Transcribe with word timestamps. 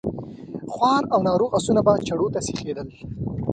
خوار 0.73 1.03
او 1.13 1.19
ناروغ 1.27 1.51
آسونه 1.57 1.81
به 1.85 1.93
چړو 2.07 2.27
ته 2.33 2.39
سيخېدل. 2.47 2.87